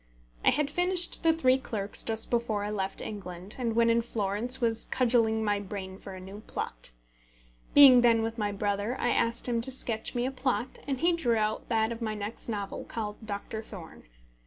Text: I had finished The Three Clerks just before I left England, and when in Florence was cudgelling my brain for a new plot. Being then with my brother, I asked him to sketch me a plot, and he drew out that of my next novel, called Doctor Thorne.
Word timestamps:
I 0.43 0.49
had 0.49 0.71
finished 0.71 1.21
The 1.21 1.31
Three 1.31 1.59
Clerks 1.59 2.01
just 2.01 2.31
before 2.31 2.63
I 2.63 2.71
left 2.71 3.01
England, 3.01 3.55
and 3.59 3.75
when 3.75 3.87
in 3.87 4.01
Florence 4.01 4.59
was 4.59 4.85
cudgelling 4.85 5.43
my 5.43 5.59
brain 5.59 5.99
for 5.99 6.15
a 6.15 6.19
new 6.19 6.39
plot. 6.47 6.89
Being 7.75 8.01
then 8.01 8.23
with 8.23 8.39
my 8.39 8.51
brother, 8.51 8.97
I 8.99 9.09
asked 9.09 9.47
him 9.47 9.61
to 9.61 9.69
sketch 9.71 10.15
me 10.15 10.25
a 10.25 10.31
plot, 10.31 10.79
and 10.87 11.01
he 11.01 11.13
drew 11.13 11.37
out 11.37 11.69
that 11.69 11.91
of 11.91 12.01
my 12.01 12.15
next 12.15 12.49
novel, 12.49 12.83
called 12.83 13.17
Doctor 13.27 13.61
Thorne. 13.61 14.05